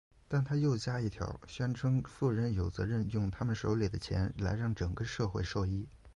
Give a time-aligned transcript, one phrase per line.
[0.27, 5.87] 但他又加一条宣称富人有责任用他们手里的钱来让整个社会受益。